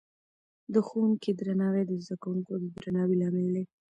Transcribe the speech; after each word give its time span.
د 0.73 0.75
ښوونکې 0.87 1.31
درناوی 1.39 1.83
د 1.87 1.91
زده 2.03 2.15
کوونکو 2.21 2.53
د 2.61 2.65
درناوي 2.75 3.15
لامل 3.21 3.47
دی. 3.55 3.65